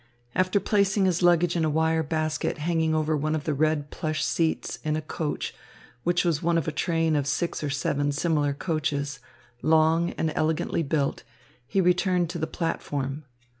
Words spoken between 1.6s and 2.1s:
a wire